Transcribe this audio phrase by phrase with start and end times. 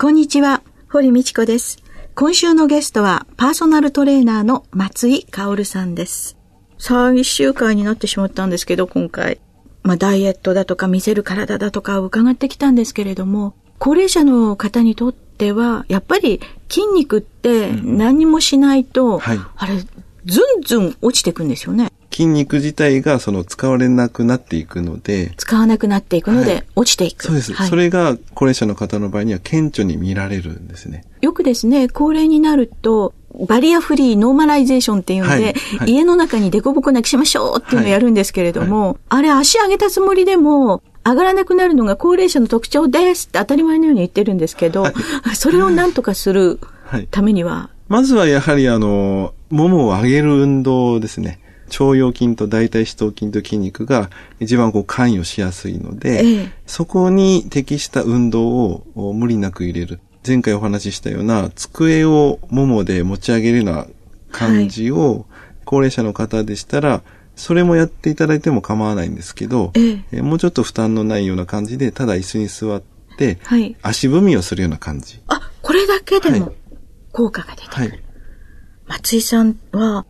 [0.00, 1.76] こんにちは堀道子です。
[2.14, 6.38] 今週のゲストはパーソナルトレーナーの松井香さんです。
[6.78, 9.42] さあ、一週間になってしまったんですけど、今回。
[9.82, 19.84] まあ、ダイエットだとか見せる体だとか伺ってきたんですけれども、高齢者の方にとっては、やっぱり筋肉って何もしないと、うんはい、あれ、
[20.24, 21.90] ずんずん落ちていくんですよね。
[22.12, 25.32] 筋肉自体がその使われなくなっていくので。
[25.36, 27.24] 使わなくなっていくので、落ちていく。
[27.24, 31.04] そうです、はい、それが高齢者の方の場合には顕著に見られるんですね。
[31.20, 33.14] よくですね、高齢になると、
[33.48, 35.42] バリアフリーノーマライゼーションっていうので、はい
[35.78, 44.84] はい、家の中にデコボコなくしましょうっていうのをやるんですけれども、あれ足上げたつもりでも、上がらなくなるのが高齢者の特徴ですって当たり前のように言ってるんですけど、
[45.34, 46.58] それを何とかする
[47.10, 51.40] ためには、まずはやはりあの、ももを上げる運動ですね。
[51.70, 59.98] 腸腰筋と大腿四頭筋と筋肉が一番こう関与しやすいので、ええ、そこに適した運動を無理なく入れる。
[60.24, 63.86] 前回お話ししたような机をももで持ち上げるような
[64.30, 65.26] 感じを、
[65.64, 67.02] 高齢者の方でしたら、
[67.34, 72.82] それもやっていただいても構わないんですけど、ええ、もうちょっと負担のないような感じで、ただ椅子に座っ
[73.18, 75.20] て、はい、足踏みをするような感じ。
[75.26, 76.54] あ、これだけでも
[77.12, 77.88] 効果が出てくる。
[77.90, 78.02] はい、
[78.86, 80.06] 松井さんは、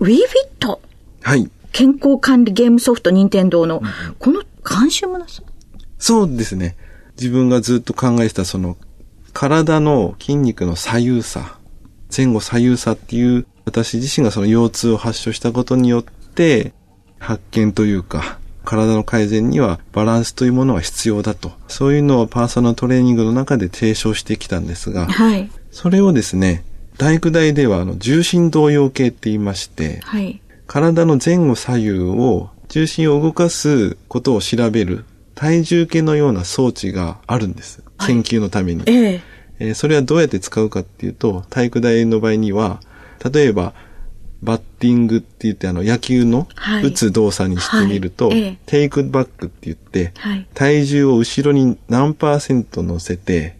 [0.00, 0.78] WeFit。
[1.22, 1.50] はい。
[1.72, 3.82] 健康管理ゲームソフト任天堂の、
[4.18, 5.42] この監修もなさ？
[5.98, 6.76] そうですね。
[7.16, 8.76] 自分がずっと考えてたその
[9.32, 11.58] 体の筋肉の左右差、
[12.14, 16.72] 前後左右差っていう、私自身がその腰痛を発症したことによって、
[17.18, 21.52] 発見というか、体の改善にはバランスというものは必要だと。
[21.68, 26.62] そういうのをパーソナルトレーニングの中で提唱してきたんですが、はい、それをですね、
[26.98, 37.82] 大工大ではあの重心動揺計って言いまして、はい、体の前後左右を重心を動かすことを調べる体重計のような装置があるんです。
[38.06, 38.82] 研究のために。
[38.86, 39.20] ええ。
[39.58, 42.80] えー、それはどうやって使うかっていうと、体育大の場合には、
[43.32, 43.74] 例えば、
[44.42, 46.48] バッティングって言ってあの野球の
[46.82, 48.42] 打つ動作にしてみると、はい。
[48.42, 53.56] はい、テイクバックって言って、はい、体重を後ろに何パーセント乗せて、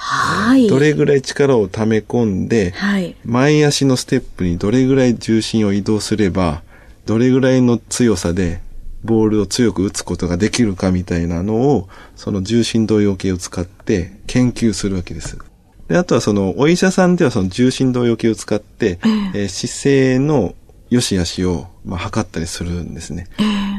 [0.00, 6.62] はい、どれぐらい力を溜め込んで、はい、前足のステップにどれぐらい重心を移動すれば、
[7.04, 8.60] どれぐらいの強さで
[9.02, 15.36] ボールを強く打つことができるかみたいなのを、その重心動揺計を使って研究するわけです。
[15.88, 19.00] で、あとはその、お医者さんではその重心動揺計を使って、
[19.34, 20.54] えー、姿勢の
[20.90, 23.26] 良し悪しを、まあ、測ったりするんですね。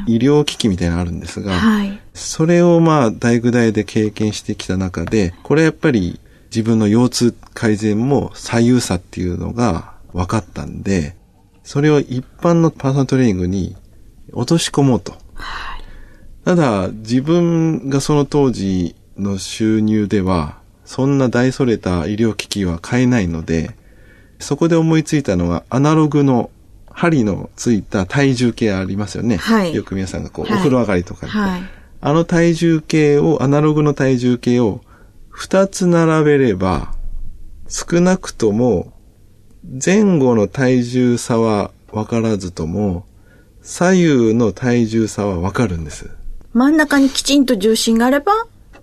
[0.06, 11.16] 医療機器みたいなのあるんですが、はい、それをまあ、大具大で経験してきた中で、これやっぱり自分の腰痛改善も左右差っていうのが分かったんで、
[11.62, 13.76] それを一般のパーソナルトレーニングに
[14.32, 15.12] 落とし込もうと。
[15.34, 15.84] はい、
[16.44, 23.76] ただ、自分がその当時の収入では、そんな大それた医療機器は買えないので、
[24.40, 26.50] そこで思いついたのが、アナログの
[26.90, 29.36] 針のついた体重計ありますよね。
[29.36, 31.62] はい、よく皆さんがこう、はい、お風呂上がりとかに、はい、
[32.00, 34.80] あの体重計を、アナログの体重計を
[35.28, 36.94] 二つ並べれば、
[37.68, 38.92] 少なくとも
[39.62, 43.04] 前後の体重差は分からずとも、
[43.62, 46.10] 左右の体重差はわかるんです。
[46.52, 48.32] 真ん中にきちんと重心があれば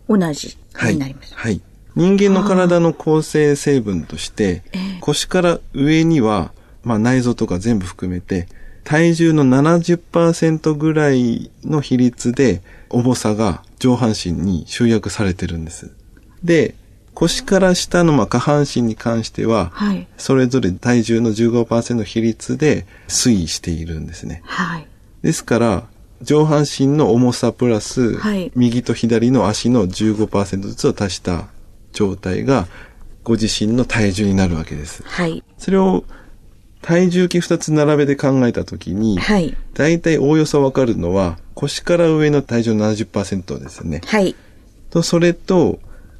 [0.08, 0.58] 同じ
[0.92, 1.34] になります。
[1.34, 1.54] はい。
[1.54, 1.62] はい、
[1.96, 4.64] 人間の体の構成成分として、
[5.02, 6.52] 腰から上には、
[6.84, 8.48] まあ内臓とか全部含めて、
[8.88, 15.92] 体重の70%ぐらいの比率で重さが上半身に集約されてるんです。
[16.42, 16.74] で、
[17.14, 24.42] 腰から下のまあ下半身に関しては、はい、それぞれ体重の15%の比率で推移しているんですね。
[24.46, 24.88] はい、
[25.22, 25.84] ですから、
[26.22, 31.48] 上半身の重さプラス、はい、右と左の足の15%ずつを足した
[31.92, 32.68] 状態が、
[33.26, 35.04] ご自身の体重になるわけです。
[35.04, 36.06] はい、それを
[36.88, 44.00] 体重計2つ並べて考えたときに、はい、大体おおよそわかるのは、腰から上の体重の70%ですね。
[44.06, 44.38] はい。
[44.90, 45.80] と、それと、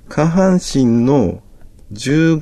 [0.10, 1.42] 下半身の
[1.94, 2.40] 15、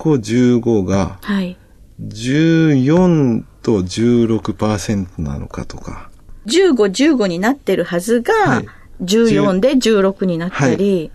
[0.59, 1.55] 15が、はい。
[2.01, 6.09] 14と16%なのかとか。
[6.47, 8.63] 15、15になってるはずが、
[9.03, 11.11] 14で16になったり、はい、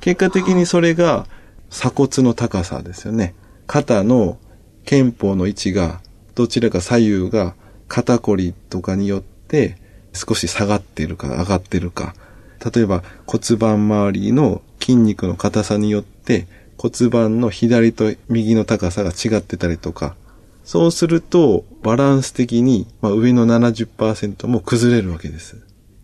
[0.00, 1.26] 結果的にそれが、
[1.70, 3.34] 鎖骨の高さですよね。
[3.66, 4.36] 肩の
[4.84, 6.02] 肩方の位置が、
[6.34, 7.54] どちらか左右が
[7.88, 9.76] 肩こりとかによって
[10.12, 12.14] 少し下がっているか上がっているか。
[12.74, 16.46] 例えば骨盤周りの筋肉の硬さによって
[16.78, 20.16] 骨盤の左と右の高さが違ってたりとか。
[20.64, 25.56] そうするとバランス的に、まあ、上の70%も崩れるわけです。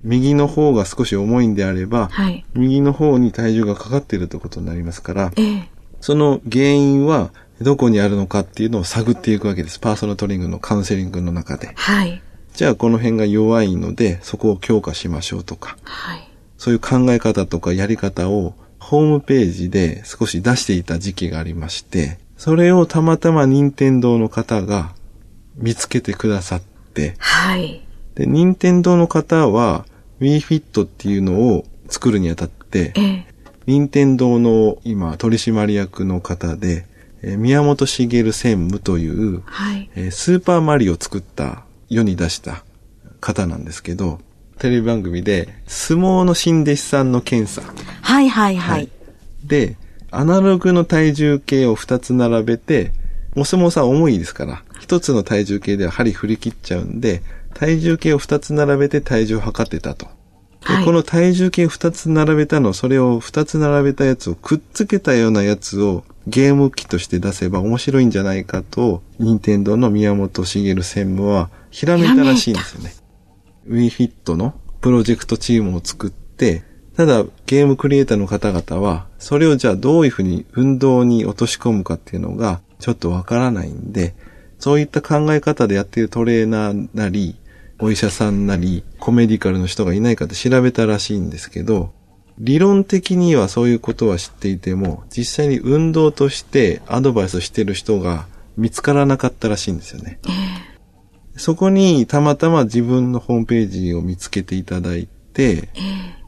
[0.02, 2.44] 右の方が少し重いんであれば、はい。
[2.54, 5.68] 右の方に体重がかかっているということになりますから、ええ。
[6.00, 9.78] その原因はどこにあるのかっていうのを探っていくわけです。
[9.80, 11.72] パーソナルトレーニングのカウンセリングの中で。
[11.74, 12.22] はい。
[12.54, 16.28] じゃあこの辺が弱いので、そこを強化しましょうとか、はい。
[16.56, 24.92] そういう考え方とかやり方をホームページで少し出していた時期がありまして、それをたまたま任天堂の方が
[25.56, 26.62] 見つけてくださっ
[26.94, 27.84] て、はい。
[28.14, 29.84] で、任天堂の方は
[30.20, 33.26] WeFit っていうのを作るにあたって、ええ。
[33.66, 36.86] 任天堂の今取締役の方で、
[37.22, 38.32] えー宮本茂専
[38.68, 39.90] 務という、はい。
[39.94, 42.64] えースーパーマリオを作った、世に出した
[43.20, 44.20] 方なんですけど、
[44.58, 47.62] テレビ番組で相撲の新弟子さんの検査
[48.02, 48.88] はいはいはい。
[49.44, 49.76] で、
[50.10, 52.92] アナログの体重計を2つ並べて、
[53.36, 57.22] お相撲さん重いですから、1つの体重計では針振り切っちゃうんで、
[57.54, 60.06] 体重計を2つ並べて体重を測ってたと。
[60.66, 72.94] ではいこの体重計2つ並べたの、それを2つ並べたやつをくっつけたようなやつをゲーム機として出せば面白いんじゃないかと、任天堂の宮本茂専務はひらめいたらしいんですよね。
[73.66, 76.62] WeFit のプロジェクトチームを作って、
[76.96, 84.14] ただゲームクリエイターの方々は、それをじゃあどういうふうに運動に落とし込むかっていうのがちょっとわからないんで、
[84.58, 87.36] そういった考え方でやっているトレーナーなり、
[87.80, 91.92] お医者さんなり、コメディカルの人がいないかって調べたらしいんですけど、
[92.40, 98.26] 理論的にはそういうことは知っていても、実際に運動としてアドバイスしてる人が
[98.56, 100.20] 見つからなかったらしいんですよね。
[101.36, 105.68] そこにたまたま自分のホームページを見つけていただいて、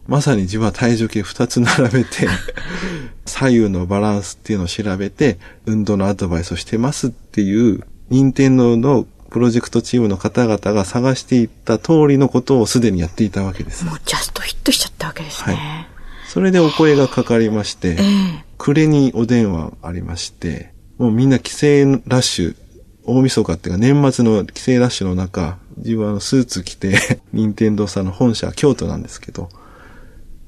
[0.07, 2.29] まさに自分は体重計2つ並べて、
[3.27, 13.85] 左右のバランスっていうのを調べて、運動のアドバイスをしてますっていう、任天堂のプロジェクトチームの方々が探していった通りのことをすでにやっていたわけです。
[13.85, 15.89] もうジャストヒットしちゃったわけですね。
[16.31, 18.45] それでお声がかかりまして、ええ。
[18.57, 21.67] 暮れにお電話ありまして、もうみんな帰省
[22.07, 22.57] ラッシュ、
[23.05, 29.49] 大晦日っていうか年末の帰省ラッシュの中、自分はあのスーツ着て、任天堂さんの本社、京都なんですけど、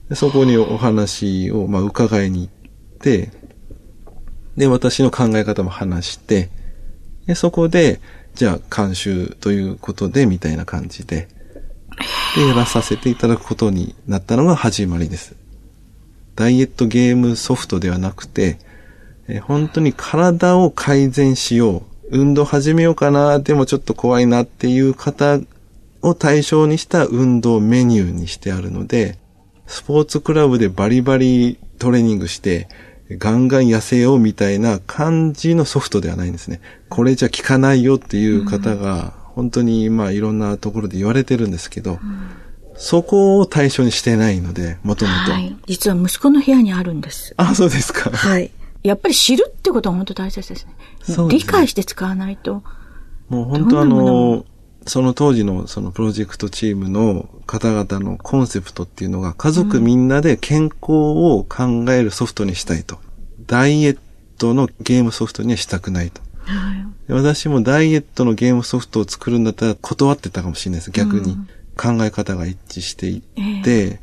[0.08, 3.32] でそこにお話をまあ伺いに行って、
[4.56, 6.50] で、私の考え方も話して、
[7.26, 8.00] で、そこで、
[8.36, 11.26] じゃあ監修ということで、みたいな感じで、
[12.36, 15.42] で、やらさせていただくことになったのが始まりです。
[16.36, 18.58] ダイエットゲームソフトではなくて、
[19.28, 22.18] えー本当に体を改善しよう。
[22.18, 25.40] 運動始めようかな、でもちょっと怖いなっていう方
[26.02, 29.16] を対象にした運動メニューにしてあるので、
[29.66, 32.68] スポーツクラブでバリバリトレーニングして、
[33.10, 36.60] ガンガン痩せようみたいな感じのソフトではないんですね。
[36.88, 41.98] これじゃ効かないよっていう方が、本当にまあいろんなところで言われてるんですけど、
[42.82, 45.30] そこを対象にしてないので、もともと。
[45.30, 45.56] はい。
[45.66, 47.32] 実は息子の部屋にあるんです。
[47.36, 48.10] あ、そうですか。
[48.10, 48.50] はい。
[48.82, 50.74] やっぱり知るってことは本当大切ですね。
[51.00, 52.64] そうですね理解して使わないと。
[53.28, 54.46] もう本当あのの、
[54.84, 62.98] その当時のそのプロジェクトチームの方々のコンセプトっていうのが家族みんなで健康を考えるソフトにしたいと。
[63.46, 63.98] ダイエッ
[64.38, 66.20] トのゲームソフトにはしたくないと。
[66.46, 67.06] はい。
[67.06, 70.90] で私もダイエットのゲームソフトを作るんだったら断ってたかもしれないです。
[70.90, 71.36] 逆に。
[71.76, 74.00] 考え方が一致していって、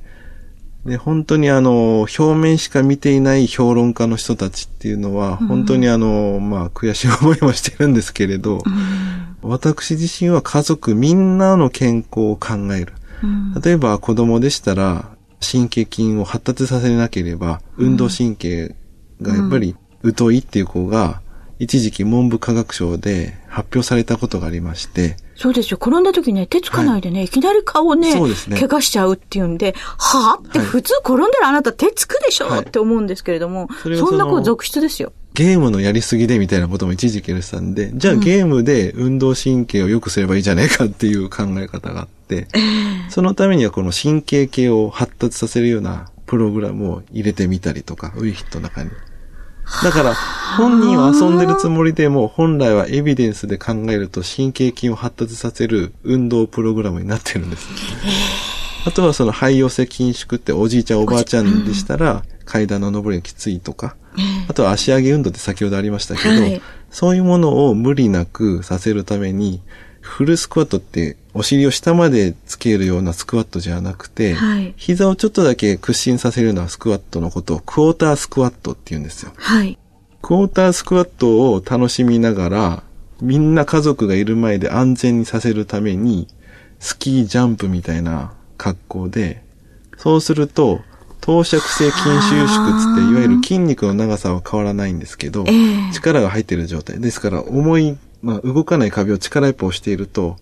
[0.85, 8.63] で、本当にあの、表面しか見ていない評論家の人たちっていうのは、本当にあの、まあ、悔しい思いもしてるんですけれど、
[9.41, 12.93] 私自身は家族みんなの健康を考える。
[13.23, 13.61] うん。
[13.61, 15.09] 例えば子供でしたら、
[15.41, 18.75] 神経筋を発達させなければ、運動神経
[19.21, 19.75] がやっぱり
[20.17, 21.21] 疎いっていう子が、
[21.59, 25.77] 一時期文部科学省で発表されたことがありまして、そうですよ。
[25.81, 35.11] 転んだ時ね、手つかないでね、い、きなり顔をね、そうですね怪我しちゃうっていうんで、はぁってはい普通転んだらあなた手つくでしょ、はいって思うんですけれども、そそんな子続出ですよ。
[35.33, 42.47] ゲームのやりすぎでみたいなことも一時期言われてたんで、じゃあゲームで運動神経を良くすればいいじゃないかっていう考え方があって、
[43.09, 48.89] そのためにはこの神経系を発達させるようなプログラムを入れてみたりとか、ウィヒットの中に。
[49.83, 50.15] だから、
[50.57, 57.67] 本人は遊んでるつもりでも、本来はエビデンスで考えると神経筋を発達させる運動プログラムになってるんです。
[58.85, 63.95] あとはその肺寄せ筋縮っておじいちゃんおばあちゃんでしたら、階段の上りがきついとか、
[64.47, 69.61] あとは足上げ運動って先ほどありましたけど、はいそういうものを無理なくさせるために、
[70.01, 79.33] フルスクワットってお尻を下までつけるようなスクワットじゃなくて、はい膝をちょっとだけ屈伸させるようなスクワットのことをクォータースクワットって言うんですよ。
[79.35, 79.77] はい。
[80.21, 82.83] クォータースクワットを楽しみながら、
[83.21, 86.27] みんな家族がいる前で安全にさせるために、
[86.79, 89.43] スキージャンプみたいな格好で、
[89.97, 90.81] そうすると、
[91.21, 96.99] 投射性筋収縮つって、いわゆる筋肉の長さは変わらないんですけど、ええ力が入っている状態。
[96.99, 100.37] ですから、重い、まあ、動かない壁を力一歩押していると、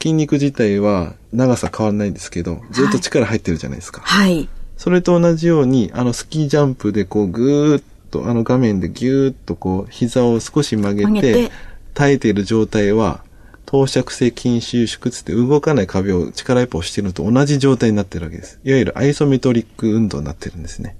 [0.00, 4.00] 筋肉自体は長さ変わらないんですけど、ずっと力入ってるじゃないですか。
[4.02, 4.48] はい。
[4.76, 11.50] それと同じように、あのスキージャンプでこうぐーっと、あの画面でぎゅーっとこう膝を少し曲げて、
[11.94, 13.22] 耐えている状態は、
[13.66, 18.58] 投射性筋収縮つって動かない壁を力一歩押しているのと同じ状態になってるわけです。
[18.64, 20.96] いわゆるアイソメトリック運動になってるんですね。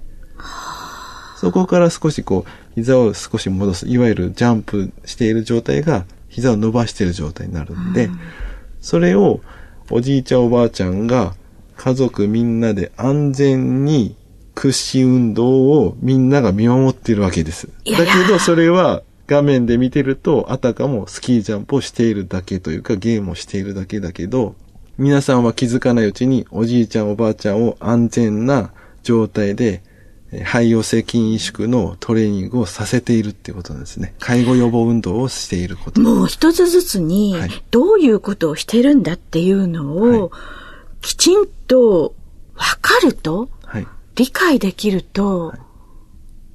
[1.37, 3.89] そこから少しこう、膝を少し戻す。
[3.89, 8.09] いわゆるジャンプしている状態が、膝を伸ばしている状態になるんで、
[8.81, 9.41] それを
[9.91, 11.35] おじいちゃんおばあちゃんが
[11.77, 14.15] 家族みんなで安全に
[14.61, 17.71] 屈伸運動をみんなが見守っているわけです。
[17.87, 24.55] だけどそれは画面で見てるとあたかもスキージャンプをしているだけというかゲームをしているだけだけど
[24.99, 29.83] 皆さんは気づかないうちにおじいちゃんおばあちゃんを安全な状態で
[30.31, 34.15] えー肺陽性筋萎縮のトレーニングをさせているっていうことなんですね。
[34.21, 36.03] 介護予防運動をしていること。
[36.03, 40.31] もう一つずつにはい、どういうことをしてるんだっていうのを、はい
[41.01, 42.15] きちんと
[42.55, 43.51] わかると、はい。
[44.21, 45.55] 理解できると、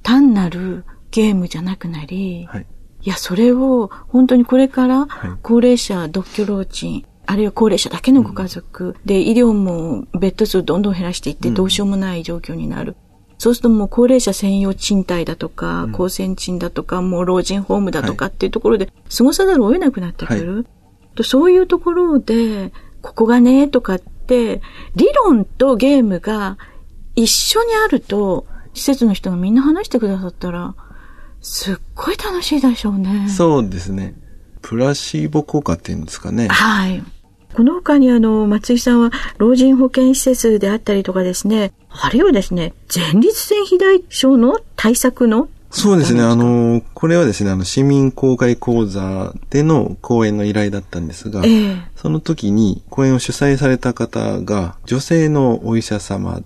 [0.04, 2.66] 単なるゲームじゃなくなり、はい。
[3.02, 12.94] いや、それを本当にこれからはい高齢者、独居老人、あるいは高齢者だけのご家族、で、医療もベッド数どんどん減らしていってどうしようもない状況になる。
[13.38, 20.66] そうするともう高齢者専用賃貸だとか、高専賃だとか、もう老人ホームだとかっていうところで過ごさざるを得なくなってくる。
[21.16, 24.62] とそういうところで、ここがね、とかって、
[24.94, 26.58] 理論とゲームが
[27.16, 30.74] 一緒にあると、施設の人がみんな話してくださったら、
[31.40, 33.28] すっごい楽しいでしょうね。
[33.28, 34.14] そうですね。
[34.62, 36.48] プラシーボ効果っていうんですかね。
[36.48, 37.02] はい。
[37.54, 46.22] この他にあの、松井さんは老人保健施設であったりとかですね、あるいはですね、前立腺肥大症の対策のそうですね。
[46.22, 56.42] あの、これはですね、あの、市民公開講座での講演の依頼だったんですが、ええその時に講演を主催された方が女性のお医者様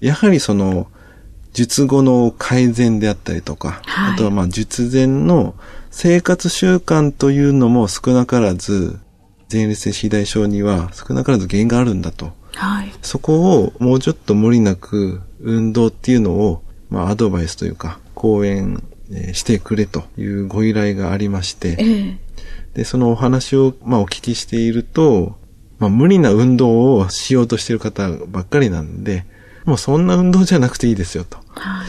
[0.00, 0.88] やはりその、
[1.52, 5.54] 術後の改善であったりとか、はいあとはまあ術前の
[5.90, 8.98] 生活習慣というのも少なからず、
[9.50, 12.32] 前立腺肥大症には少なからず原因があるんだと。
[12.54, 12.92] はい。
[13.02, 22.18] そこをもうちょっと無理なく運動っていうのを、まあアドバイスというか、講演えーしてくれというご依頼がありまして、ええ
[22.74, 25.38] で、そのお話を、まあ、お聞きしていると、
[25.78, 29.24] まあ、無理な運動をしようとしている方ばっかりなんで、
[29.64, 31.38] もうそんな運動じゃなくていいですよと。
[31.54, 31.84] は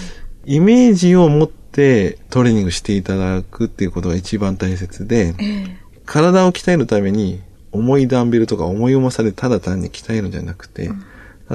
[0.45, 0.55] い。
[0.55, 7.41] イメージを持ってトレーニングしていただくっていうことが一番大切で、ええ体を鍛えるために
[7.73, 10.89] 重いダンベルとか重い重さでただ単に鍛えるんじゃなくて、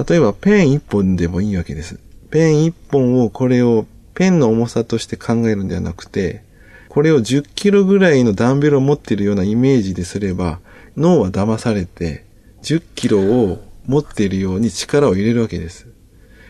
[0.07, 1.99] 例えばペン一本でもいいわけです。
[2.29, 6.43] ペン一本をこれをペンの重さとして考えるんではなくて、
[6.87, 10.59] これを10キロぐらいのダンベルを持っているようなイメージですれば、
[10.97, 12.25] 脳は騙されて、
[12.63, 15.87] 10キロを持っているように力を入れるわけです。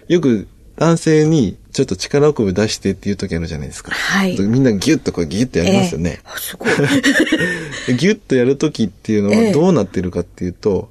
[0.08, 3.92] よく男性にちょっと力をこぶ出してっていう時あるじゃないですか。
[3.92, 6.20] はいみんなギュッとこうギュッとやりますよね。
[6.26, 6.70] あすごい。
[7.98, 10.90] ギュッとやるときっていうのええはどうなってるかっていうと、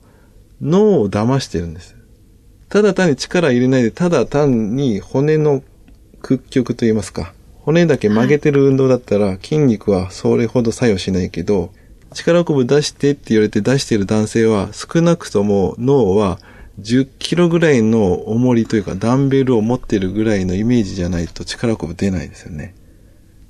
[0.60, 1.96] 脳を騙してるんです。
[2.68, 5.62] ただ単に力入れないで、ただ単に骨の
[6.22, 11.72] 屈曲といいますか、骨だけ曲げてる運動だったら、筋肉はそれほど作用しないけど、
[12.12, 16.38] 力こぶ出してって言われて出してる男性は、少なくとも脳は
[16.80, 22.74] 10キロぐらいの重りというか、ダンベルを持ってるぐらいのイメージじゃないと力こぶ出ないですよね。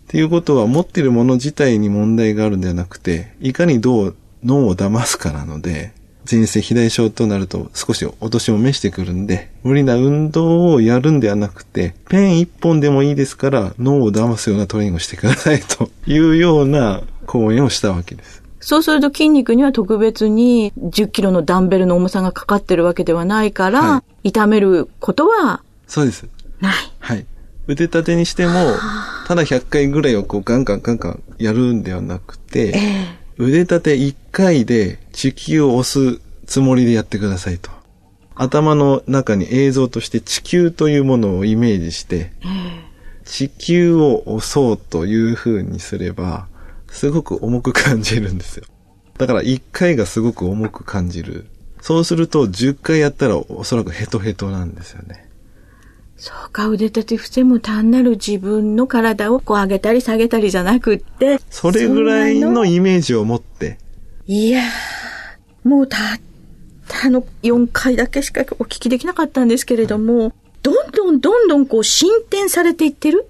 [0.04, 5.92] っていうことは持ってるもの自体に問題があるんではなくて、いかにどう脳を騙すかなので、
[6.31, 18.41] 前世肥大症となると少しお年も召してくるんで、無理な運動をやるんではなくて、ペン一本でもいいですから脳を騙すようなトレーニングをしてくださいというような講演をしたわけです。
[18.62, 26.28] そうすると筋肉には特別に10キロのダンベルの重さがかかってるわけではないから、は痛めることはそうです。
[26.61, 26.75] ない。
[27.00, 27.26] はい。
[27.66, 28.52] 腕立てにしても、
[29.26, 32.75] ただ100回ぐらいをこうガンガンガンガンやるんではなくて、
[33.37, 37.71] 腕立て1回で地球を押すつもりでやってくださいと。
[38.35, 42.33] 頭の中に映像として地球というものをイメージして、
[43.25, 46.47] 地球を押そうという風にすれば、
[46.92, 48.64] すごく重く感じるんですよ。
[49.18, 51.46] だから1回がすごく重く感じる。
[51.80, 55.28] そうすると10回やったらおそらくヘトヘトなんですよね。
[56.16, 63.78] そうか、腕立て伏せも単なる自分の体をこう上げたり下げたりじゃなくって、それぐらいのイメージを持って。
[64.26, 65.99] いやー、もうたっ
[66.87, 70.32] たの4回だけしかお聞きできなかったんですけれども、はい、
[70.62, 73.28] どんどんどんどんこう進展されていってるはい、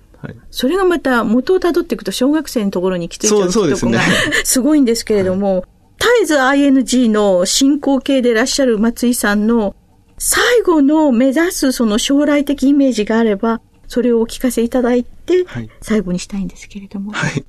[0.51, 4.01] それがまた元をたどっていくと小学生のところに来ていちゃうとこが
[4.45, 5.65] すごいんですけれども、
[5.99, 9.77] 絶えず ING の進行形でいらっしゃる松井さんの
[10.19, 15.45] 最後の目指すその将来的イメージがあれば、それをお聞かせいただいて、
[15.81, 17.13] 最後にしたいんですけれども。
[17.13, 17.45] はい。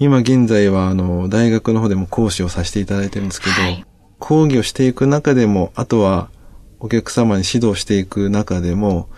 [0.00, 3.84] 今現在は、あの、大学の方でも講師をさせていただいてるんですけど、はい、
[4.18, 6.30] 講義をしていく中でも、あとは
[6.80, 9.08] お客様に指導していく中でも、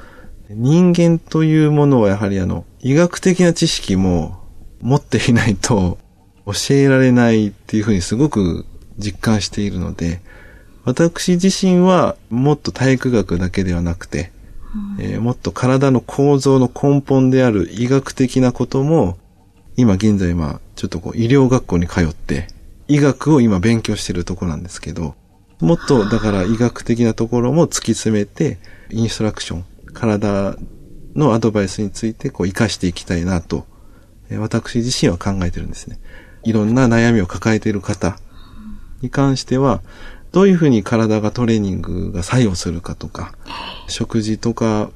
[0.51, 4.41] 人間というものはやはりあの、医学的な知識も
[4.81, 5.99] 持っていないと
[6.47, 8.67] 教えられないっていうふうにすごく
[8.99, 10.21] 実感しているので、
[10.85, 14.33] 私自身はもっと体育学だけではなくて、
[14.99, 19.19] うん、えー、もっと体の構造の根本である医学的なことも、
[19.77, 22.49] 今現在まあ、ちょっとこう医療学校に通って、
[22.89, 25.15] 医学を今勉強してるところなんですけど、
[25.61, 28.59] もっとだから医学的なところも突き詰めて、
[28.91, 30.57] インストラクション、体
[31.15, 33.67] のアドバイスについてこう活かしていきたいなと、
[34.39, 35.99] 私自身は考えてるんですね。
[36.45, 38.19] いろんな悩みを抱えている方
[39.01, 39.83] に関しては、
[40.33, 43.35] どういうふうに体がトレーニングが作用するかとか、
[43.87, 44.91] 食事とか、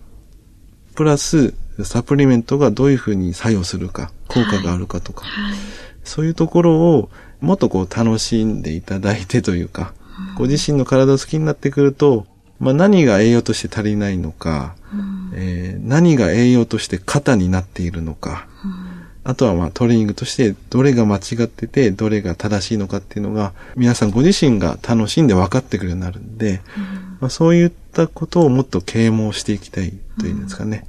[0.95, 1.53] プラス
[1.85, 5.59] サプリメントがどういうふうに作用するか、効果があるかとか、はいはい、
[6.05, 7.11] そういうところを
[7.41, 9.93] もっとこう楽しんでいただいてというか、
[10.37, 12.27] ご自身の体を好きになってくると、
[12.59, 30.87] まあ、何が栄養として足りないのか、うん、えー、何が栄養として肩になっているのか、うん、あとはまあトレーニングとしてどれが間違ってて、どれが正しいのかっていうのが、皆さんご自身が楽しんで分かってくるようになるんで、うん、まあ、そういったことをもっと啓蒙していきたいというんですかね、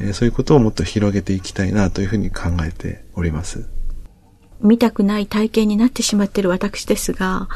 [0.00, 3.68] えー、そういうことをもっと広げていきたいなというふうに考えております。
[4.62, 7.48] 見たくない体験になってしまっている私ですが、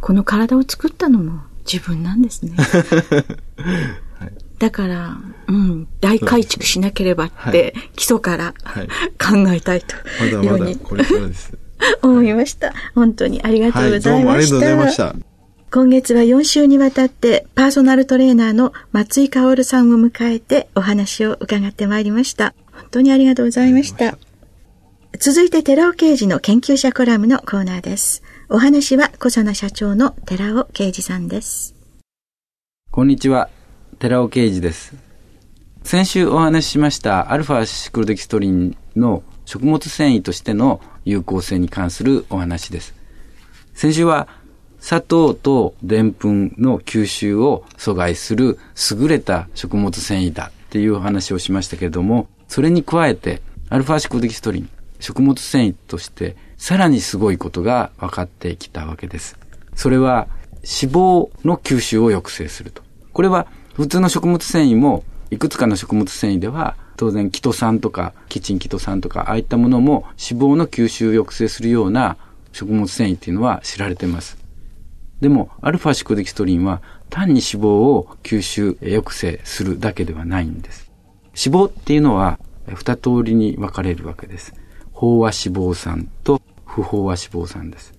[0.00, 2.52] この体を作ったのも自分なんですね。
[2.56, 5.16] はい、だから、
[5.48, 8.54] うん、大改築しなければって、基礎から
[9.18, 10.78] 考えたいと いうふうに。
[12.02, 12.74] 思いました。
[12.94, 14.32] 本当にありがとうございました。
[14.32, 15.14] ありがとうございました。
[15.72, 22.54] 今月は4週にわたってパーソナルトレーナーの松井薫さんを迎えてお話を伺ってまいりました。
[22.72, 24.18] 本当にありがとうございました。
[25.18, 28.22] 続いて寺尾刑事の研究者コラムのコーナーです。
[28.52, 31.76] お話は小佐奈社長の寺尾啓二さんです。
[32.90, 33.48] こんにちは、
[34.00, 34.96] 寺尾啓二です。
[35.84, 42.92] 先週お話ししましたアルファシクロデキストリンの食物繊維としての有効性に関するお話です。
[43.72, 44.26] 先週は
[44.80, 48.58] 砂糖とでんぷんの吸収を阻害する
[48.90, 59.38] 優れた食物繊維だっていうお話をしましたけれども、それに加えてアルファシクロデキストリン、食物繊維としてさらにすごいことが分かってきたわけです。
[59.74, 62.82] それは脂肪の吸収を抑制すると。
[63.14, 72.18] これは普通の食物繊維もいくつかの食物繊維では当然キト酸とかキチンキト酸とかああいったものも脂肪の吸収を抑制するような
[72.52, 74.36] 食物繊維っていうのは知られています。
[75.22, 80.92] でもアルファシコデキストリンは単に脂肪を吸収抑制するだけではないんです。
[81.42, 82.38] 脂肪っていうのは
[82.74, 84.52] 二通りに分かれるわけです。
[84.92, 86.38] 飽和脂肪酸と
[86.70, 87.92] 不飽和脂肪酸です。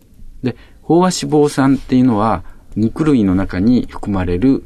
[0.43, 2.43] で、飽和脂肪酸っていうのは
[2.75, 4.63] 肉類の中に含まれる脂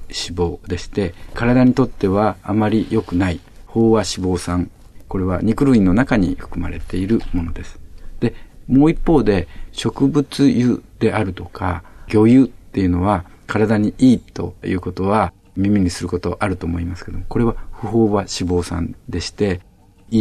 [0.59, 4.69] 肪でして、体にとってはあまり良くない飽和脂肪酸。
[5.07, 7.79] これは肉類の中に含まれているものです。
[8.19, 8.35] で、
[8.67, 19.61] もう一方で植物油であるとか魚油っていうのは体にいいということは耳にすることあると思いますけども、これは不飽和脂肪酸でして、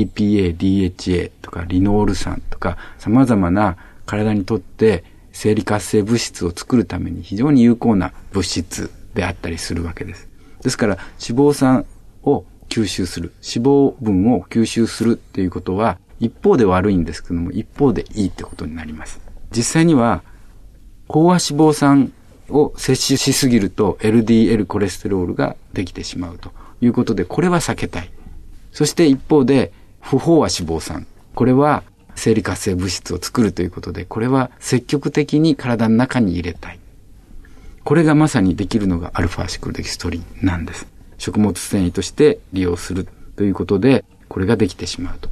[0.03, 3.77] EPA、DHA とかリノール酸とか様々な
[4.07, 10.29] 体にとって生理活性物質を作るために非常に有効な物質であったりするわけです。
[10.63, 11.87] ですから脂肪酸
[12.23, 19.21] を吸収する、脂肪分を吸収するっていうことは一方で悪いんですけども一方でいいってことになります。
[19.55, 20.23] 実際には
[21.09, 22.13] 飽和脂肪酸
[22.49, 28.11] を摂取しすぎると LDL コレステロールができてしまうということでこれは避けたい。
[28.73, 29.73] そして一方で、
[30.05, 31.07] 不飽和脂肪酸。
[31.35, 31.83] これは
[32.15, 36.79] 生理活性物質を作るということで、これは積極的に体の中に入れたい。
[37.83, 40.87] これがまさにできるのがアルファシクロデキストリンなんです。
[41.17, 45.31] 食物繊維として利用するということで、これができてしまうと。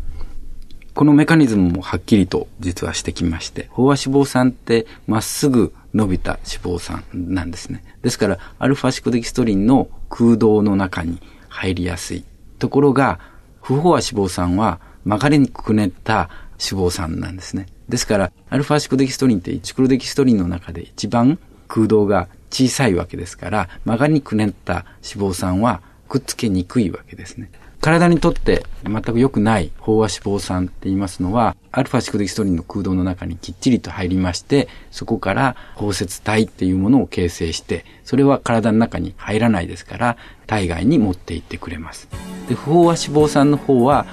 [0.95, 7.85] このメカニズムもはっきりと実はしてきまして、飽和脂肪酸ってまっすぐ伸びた脂肪酸なんですね。
[8.03, 12.25] ですから、アルファシコデキストリンの空洞の中に入りやすい。
[12.59, 13.21] ところが、
[13.63, 16.29] 不飽和脂肪酸は曲がりにくくねった
[16.61, 17.67] 脂肪酸なんですね。
[17.89, 27.51] ですから、アルファシクデキストリンってチクロデキストリンの中で一番空洞が小さいわけですから、曲がりにくねった脂肪酸はくっつけにくいわけですね。
[27.81, 42.09] 体にとって全く良くない飽和脂肪酸って言いますのは、アルファシクデキストリンの空洞の中にきっちりと入りまして、そこから包摂体っていうものを形成して、それは体の中に入らないですから、体外に持っていってくれます。
[42.49, 44.07] で、不飽和脂肪酸の方は、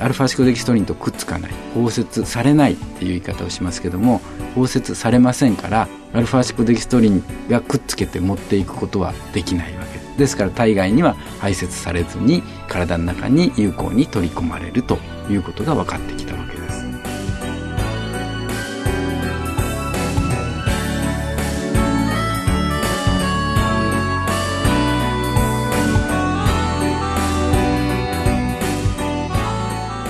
[0.00, 4.20] アルファシクデキストリンとくっつかない、包摂されないっていう言い方をしますけども、
[4.56, 10.04] 包摂されませんから、アルファシクデキストリンがくっつけて持っていくことはできないわけです。
[10.18, 14.98] ですから体外には排泄されずに体の中に有効に取り込まれると
[15.28, 16.63] いうことが分かってきたわけです。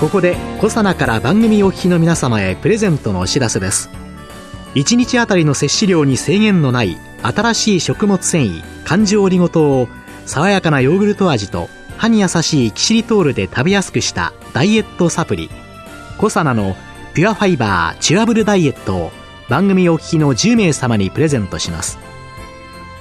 [0.01, 3.89] ここでコサナから番組お聞きの皆様へプレゼントのお知らせです。
[4.75, 9.89] 1日あたりの摂取量に制限のない新しい食物繊維環状オリゴ糖を
[10.27, 15.49] 爽やかなヨーグルト味と歯に優しいキシリトールで食べやすくしたダイエットサプリ。
[16.19, 16.77] コサナの
[17.15, 19.13] ピュアファイバーチュアブルダイエットを
[19.49, 21.99] 番組お聞きの10名様にプレゼントします。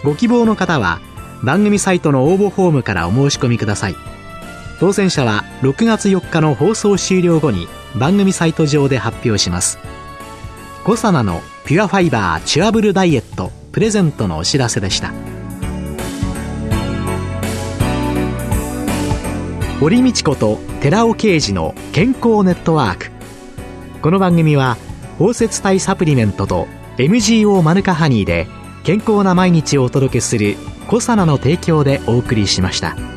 [0.03, 1.01] ご希望の方は
[1.41, 3.95] 番組サイトの応募フォームからお申し込みください。
[4.83, 9.79] 当選者は6月4日の放送終了後に番組サイト上で発表します。
[10.83, 15.13] コサナのピュアファイバーチュアブルダイエットプレゼントのお知らせでした。
[19.79, 23.09] 堀道子と寺尾啓二の健康ネットワーク。
[24.01, 24.75] この番組は
[25.17, 26.67] 包摂体サプリメントと
[26.97, 28.47] MGO マヌカハニーで
[28.83, 30.57] 健康な毎日をお届けする
[30.89, 33.12] 「コサナの提供」でお送りしました。